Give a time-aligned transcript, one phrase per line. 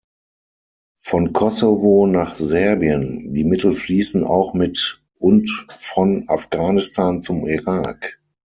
[1.03, 8.19] Von Kosovo nach Serbien die Mittel fließen auch mit und von Afghanistan zum Irak.